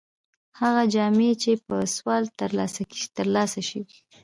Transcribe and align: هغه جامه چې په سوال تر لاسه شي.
هغه 0.59 0.83
جامه 0.93 1.29
چې 1.43 1.51
په 1.65 1.75
سوال 1.95 2.23
تر 3.19 3.25
لاسه 3.35 3.61
شي. 3.69 3.81